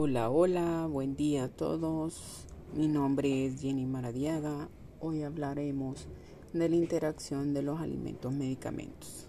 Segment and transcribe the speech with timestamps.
[0.00, 2.46] Hola, hola, buen día a todos.
[2.72, 4.68] Mi nombre es Jenny Maradiaga.
[5.00, 6.06] Hoy hablaremos
[6.52, 9.26] de la interacción de los alimentos-medicamentos.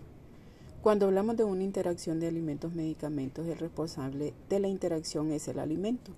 [0.84, 6.12] Cuando hablamos de una interacción de alimentos-medicamentos, el responsable de la interacción es el alimento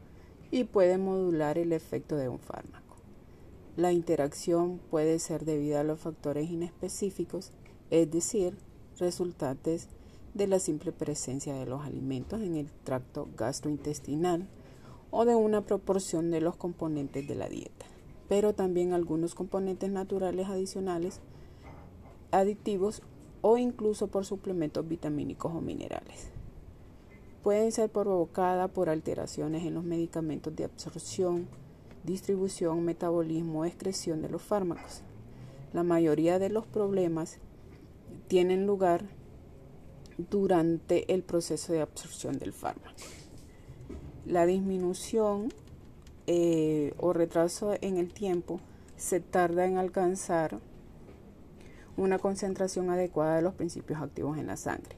[0.52, 2.98] y puede modular el efecto de un fármaco.
[3.78, 7.54] La interacción puede ser debida a los factores inespecíficos,
[7.90, 8.58] es decir,
[9.00, 9.88] resultantes
[10.34, 14.48] de la simple presencia de los alimentos en el tracto gastrointestinal
[15.10, 17.86] o de una proporción de los componentes de la dieta,
[18.30, 21.20] pero también algunos componentes naturales adicionales,
[22.32, 23.02] aditivos
[23.42, 26.30] o incluso por suplementos vitamínicos o minerales.
[27.44, 31.48] Pueden ser provocadas por alteraciones en los medicamentos de absorción,
[32.04, 35.02] distribución, metabolismo excreción de los fármacos.
[35.74, 37.40] La mayoría de los problemas
[38.28, 39.06] tienen lugar
[40.30, 42.96] durante el proceso de absorción del fármaco.
[44.26, 45.50] La disminución
[46.28, 48.60] eh, o retraso en el tiempo
[48.96, 50.60] se tarda en alcanzar
[51.98, 54.96] una concentración adecuada de los principios activos en la sangre.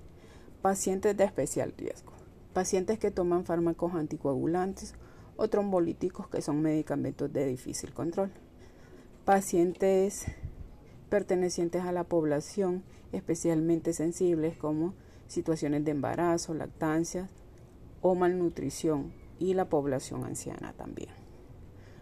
[0.62, 2.14] Pacientes de especial riesgo.
[2.54, 4.94] Pacientes que toman fármacos anticoagulantes
[5.38, 8.32] o trombolíticos que son medicamentos de difícil control.
[9.26, 10.26] Pacientes
[11.10, 14.94] pertenecientes a la población especialmente sensibles como
[15.28, 17.30] situaciones de embarazo, lactancia
[18.02, 21.10] o malnutrición y la población anciana también.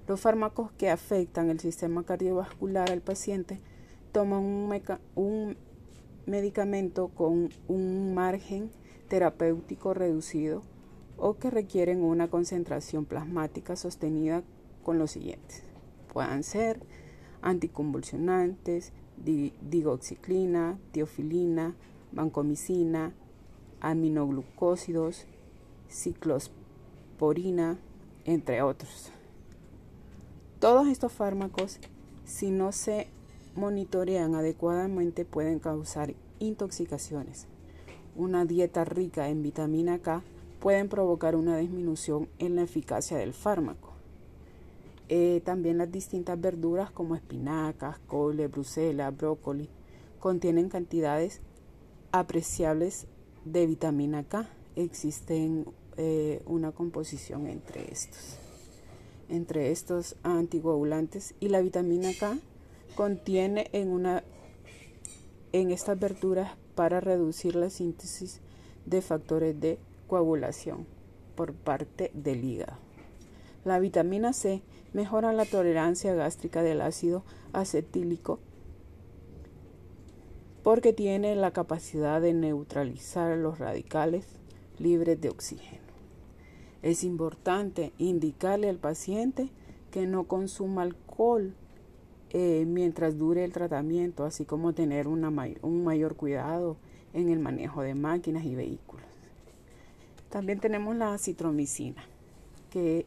[0.08, 3.60] Los fármacos que afectan el sistema cardiovascular al paciente
[4.12, 4.84] toman un,
[5.16, 5.58] un
[6.26, 8.72] medicamento con un margen
[9.08, 10.64] terapéutico reducido
[11.18, 14.44] o que requieren una concentración plasmática sostenida
[14.84, 15.64] con los siguientes.
[16.12, 16.82] Puedan ser
[17.42, 21.76] anticonvulsionantes, digoxiclina, tiofilina,
[22.12, 23.14] vancomicina,
[23.80, 25.26] aminoglucósidos,
[25.90, 27.78] ciclosporina,
[28.26, 29.12] entre otros.
[30.60, 31.80] Todos estos fármacos,
[32.24, 33.08] si no se
[33.56, 37.48] monitorean adecuadamente, pueden causar intoxicaciones.
[38.16, 40.22] Una dieta rica en vitamina K
[40.60, 43.92] pueden provocar una disminución en la eficacia del fármaco.
[45.10, 49.68] Eh, también las distintas verduras como espinacas, cole, brusela, brócoli
[50.20, 51.42] contienen cantidades
[52.12, 53.08] apreciables
[53.46, 54.48] de vitamina K.
[54.76, 55.66] Existen
[55.98, 58.38] eh, una composición entre estos,
[59.30, 62.38] entre estos anticoagulantes y la vitamina K
[62.96, 64.24] contiene en una
[65.54, 68.40] en estas verduras para reducir la síntesis
[68.86, 70.88] de factores de coagulación
[71.36, 72.78] por parte del hígado.
[73.66, 74.62] La vitamina C
[74.94, 77.24] mejora la tolerancia gástrica del ácido
[77.54, 78.40] acetílico
[80.64, 84.26] porque tiene la capacidad de neutralizar los radicales
[84.78, 85.82] libres de oxígeno.
[86.82, 89.50] Es importante indicarle al paciente
[89.92, 91.54] que no consuma alcohol
[92.32, 96.78] eh, mientras dure el tratamiento, así como tener un mayor cuidado
[97.14, 99.06] en el manejo de máquinas y vehículos.
[100.30, 102.04] También tenemos la citromicina,
[102.70, 103.06] que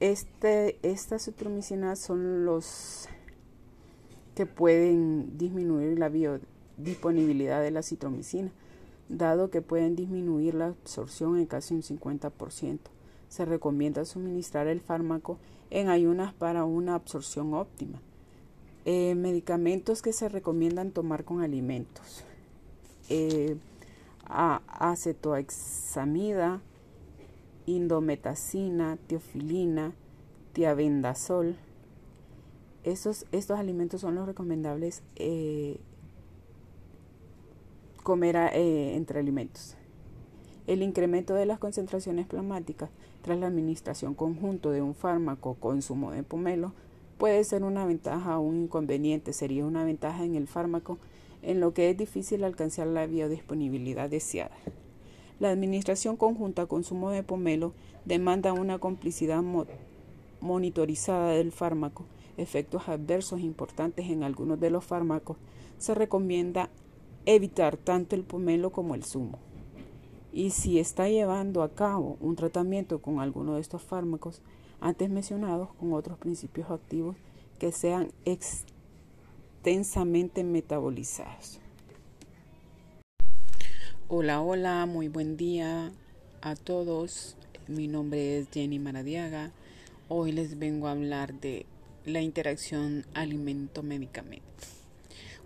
[0.00, 3.08] este, estas citromicinas son los
[4.34, 8.50] que pueden disminuir la biodiversidad disponibilidad de la citromicina,
[9.08, 12.78] dado que pueden disminuir la absorción en casi un 50%.
[13.28, 15.38] Se recomienda suministrar el fármaco
[15.70, 18.00] en ayunas para una absorción óptima.
[18.84, 22.24] Eh, medicamentos que se recomiendan tomar con alimentos.
[23.08, 23.56] Eh,
[24.26, 26.60] acetoexamida,
[27.66, 29.92] indometacina, teofilina,
[30.52, 31.56] tiabendazol.
[32.84, 35.80] Estos, estos alimentos son los recomendables eh,
[38.04, 39.76] comer eh, entre alimentos.
[40.68, 42.90] El incremento de las concentraciones plasmáticas
[43.22, 46.72] tras la administración conjunto de un fármaco consumo de pomelo
[47.18, 49.32] puede ser una ventaja o un inconveniente.
[49.32, 50.98] Sería una ventaja en el fármaco
[51.42, 54.56] en lo que es difícil alcanzar la biodisponibilidad deseada.
[55.40, 57.72] La administración conjunta consumo de pomelo
[58.04, 59.42] demanda una complicidad
[60.40, 62.04] monitorizada del fármaco.
[62.36, 65.36] Efectos adversos importantes en algunos de los fármacos
[65.78, 66.70] se recomienda
[67.26, 69.38] evitar tanto el pomelo como el zumo.
[70.32, 74.42] Y si está llevando a cabo un tratamiento con alguno de estos fármacos
[74.80, 77.16] antes mencionados con otros principios activos
[77.58, 81.60] que sean extensamente metabolizados.
[84.08, 85.92] Hola, hola, muy buen día
[86.42, 87.36] a todos.
[87.68, 89.52] Mi nombre es Jenny Maradiaga.
[90.08, 91.64] Hoy les vengo a hablar de
[92.04, 94.83] la interacción alimento-medicamento.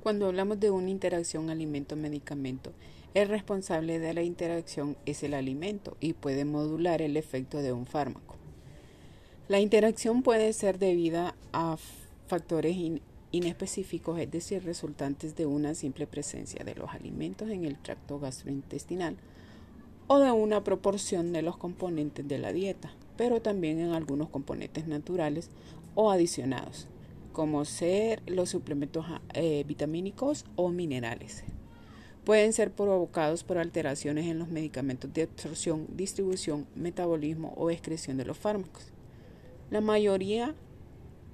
[0.08, 2.72] Cuando hablamos de una interacción alimento-medicamento,
[3.12, 7.84] El responsable de la interacción es el alimento y puede modular el efecto de un
[7.84, 8.36] fármaco.
[9.48, 11.76] La interacción puede ser debida a
[12.26, 12.74] factores
[13.32, 19.14] inespecíficos, es decir, resultantes de una simple presencia de los alimentos en el tracto gastrointestinal
[20.06, 24.86] o de una proporción de los componentes de la dieta, pero también en algunos componentes
[24.86, 25.50] naturales
[25.94, 26.86] o adicionados,
[27.38, 31.44] como ser los suplementos eh, vitamínicos o minerales.
[32.24, 38.24] Pueden ser provocados por alteraciones en los medicamentos de absorción, distribución, metabolismo o excreción de
[38.24, 38.86] los fármacos.
[39.70, 40.56] La mayoría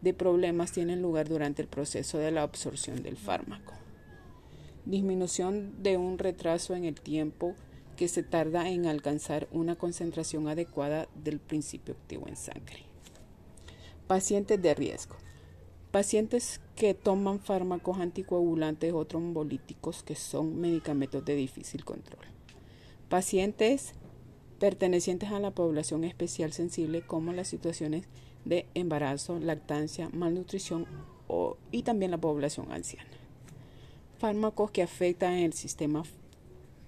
[0.03, 3.73] de problemas tienen lugar durante el proceso de la absorción del fármaco.
[4.85, 7.55] Disminución de un retraso en el tiempo
[7.97, 12.83] que se tarda en alcanzar una concentración adecuada del principio activo en sangre.
[14.07, 15.24] Pacientes de riesgo.
[15.95, 22.25] Pacientes que toman fármacos anticoagulantes o trombolíticos que son medicamentos de difícil control.
[23.09, 23.93] Pacientes
[24.59, 28.07] pertenecientes a la población especial sensible como las situaciones
[28.45, 30.85] de embarazo, lactancia, malnutrición
[31.71, 33.09] y también la población anciana.
[34.19, 36.03] Fármacos que afectan el sistema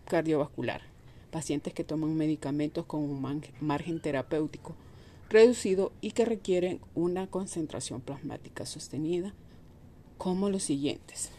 [0.06, 0.82] cardiovascular.
[1.30, 4.74] Pacientes que toman medicamentos con un margen terapéutico
[5.28, 9.34] reducido y que requieren una concentración plasmática sostenida,
[10.18, 11.30] como los siguientes.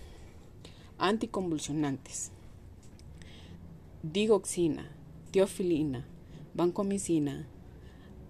[0.97, 2.31] Anticonvulsionantes.
[4.03, 4.91] Digoxina,
[5.31, 6.05] teofilina,
[6.53, 7.47] vancomicina,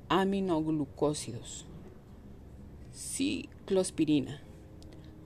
[0.09, 1.65] aminoglucósidos,
[2.93, 4.41] ciclospirina.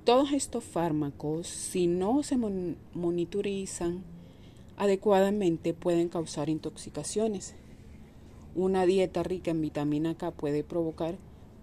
[0.04, 4.04] Todos estos fármacos, si no se monitorizan
[4.78, 7.56] adecuadamente, pueden causar intoxicaciones.
[8.56, 11.18] Una dieta rica en vitamina K puede provocar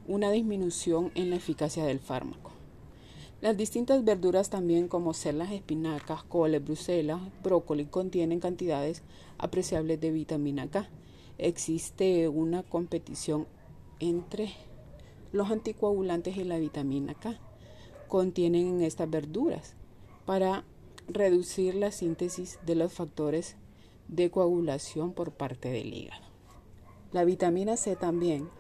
[0.07, 2.53] una disminución en la eficacia del fármaco.
[3.41, 9.03] Las distintas verduras también como ser las espinacas, coles, bruselas, brócoli contienen cantidades
[9.39, 10.89] apreciables de vitamina K
[11.39, 13.47] existe una competición
[14.01, 14.53] entre
[15.33, 17.39] los anticoagulantes y la vitamina K.
[18.09, 19.75] Contienen estas verduras
[20.27, 20.65] para
[21.07, 23.57] reducir la síntesis de los factores
[24.09, 26.28] de coagulación por parte del hígado.
[27.13, 28.51] La vitamina C también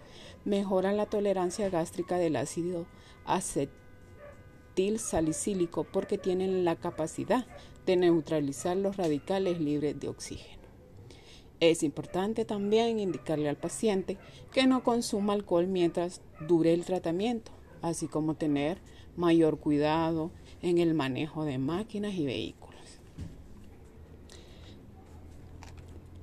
[0.44, 2.86] mejora la tolerancia gástrica del ácido
[3.26, 7.46] acetil salicílico porque tienen la capacidad
[7.84, 10.58] de neutralizar los radicales libres de oxígeno.
[11.60, 14.16] Es importante también indicarle al paciente
[14.52, 17.50] que no consuma alcohol mientras dure el tratamiento,
[17.82, 18.78] así como tener
[19.16, 20.30] mayor cuidado
[20.62, 22.67] en el manejo de máquinas y vehículos.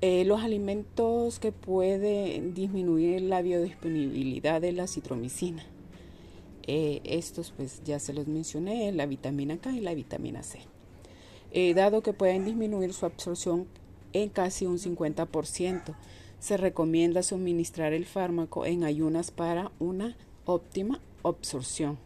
[0.07, 5.66] Eh, los alimentos que pueden disminuir la biodisponibilidad de la citromicina.
[6.68, 10.60] Eh, estos pues ya se los mencioné, la vitamina K y la vitamina C.
[11.54, 13.66] Eh, dado que pueden disminuir su absorción
[14.13, 15.96] en casi un 50%.
[16.38, 20.16] Se recomienda suministrar el fármaco en ayunas para una
[20.46, 21.98] óptima absorción.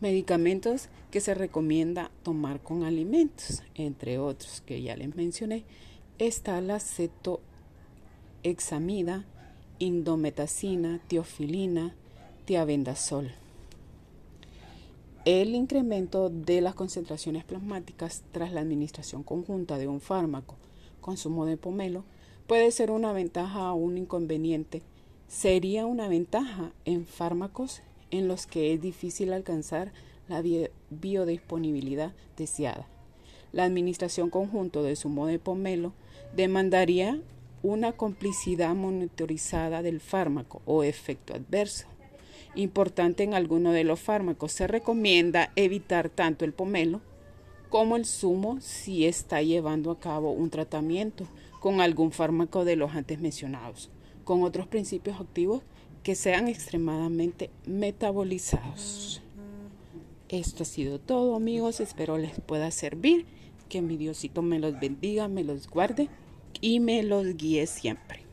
[0.00, 5.64] Medicamentos que se recomienda tomar con alimentos, entre otros que ya les mencioné,
[6.18, 9.24] está la cetoexamida,
[9.78, 11.94] indometacina, teofilina,
[12.46, 13.32] tiabendazol.
[15.26, 20.54] El incremento de las concentraciones plasmáticas tras la administración conjunta de un fármaco
[21.00, 22.04] consumo de pomelo
[22.46, 24.82] puede ser una ventaja o un inconveniente.
[25.28, 29.92] Sería una ventaja en fármacos en los que es difícil alcanzar
[30.28, 30.42] la
[30.90, 32.86] biodisponibilidad deseada.
[33.56, 35.94] La administración conjunto de zumo de pomelo
[36.36, 37.22] demandaría
[37.62, 41.86] una complicidad monitorizada del fármaco o efecto adverso.
[42.54, 47.00] Importante en alguno de los fármacos, se recomienda evitar tanto el pomelo
[47.70, 51.26] como el zumo si está llevando a cabo un tratamiento
[51.58, 53.88] con algún fármaco de los antes mencionados,
[54.24, 55.62] con otros principios activos
[56.02, 59.22] que sean extremadamente metabolizados.
[60.28, 63.24] Esto ha sido todo amigos, espero les pueda servir,
[63.68, 66.08] que mi Diosito me los bendiga, me los guarde
[66.60, 68.25] y me los guíe siempre.